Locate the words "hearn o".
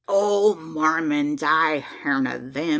1.83-2.39